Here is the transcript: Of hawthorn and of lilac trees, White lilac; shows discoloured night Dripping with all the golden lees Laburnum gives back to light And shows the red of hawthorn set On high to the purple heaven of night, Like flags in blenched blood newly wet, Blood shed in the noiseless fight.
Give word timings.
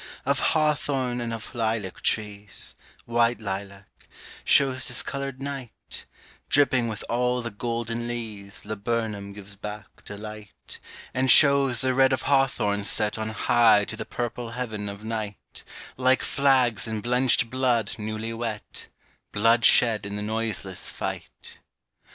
Of 0.25 0.39
hawthorn 0.39 1.21
and 1.21 1.31
of 1.31 1.53
lilac 1.53 2.01
trees, 2.01 2.73
White 3.05 3.39
lilac; 3.39 3.85
shows 4.43 4.83
discoloured 4.87 5.39
night 5.43 6.07
Dripping 6.49 6.87
with 6.87 7.03
all 7.07 7.43
the 7.43 7.51
golden 7.51 8.07
lees 8.07 8.65
Laburnum 8.65 9.31
gives 9.31 9.55
back 9.55 10.03
to 10.05 10.17
light 10.17 10.79
And 11.13 11.29
shows 11.29 11.81
the 11.81 11.93
red 11.93 12.13
of 12.13 12.23
hawthorn 12.23 12.83
set 12.83 13.19
On 13.19 13.29
high 13.29 13.85
to 13.85 13.95
the 13.95 14.03
purple 14.07 14.49
heaven 14.53 14.89
of 14.89 15.03
night, 15.03 15.63
Like 15.97 16.23
flags 16.23 16.87
in 16.87 17.01
blenched 17.01 17.51
blood 17.51 17.91
newly 17.99 18.33
wet, 18.33 18.87
Blood 19.31 19.63
shed 19.63 20.07
in 20.07 20.15
the 20.15 20.23
noiseless 20.23 20.89
fight. 20.89 21.59